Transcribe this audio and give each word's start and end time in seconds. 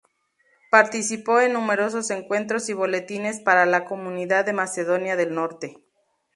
Participó 0.71 1.41
en 1.41 1.53
numerosos 1.53 2.09
encuentros 2.09 2.67
y 2.69 2.73
boletines 2.73 3.39
para 3.39 3.67
la 3.67 3.85
comunidad 3.85 4.45
de 4.45 4.53
Macedonia 4.53 5.15
del 5.15 5.35
Norte. 5.35 5.77